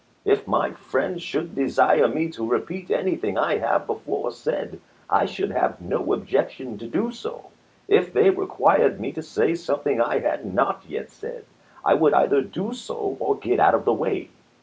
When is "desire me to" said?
1.53-2.43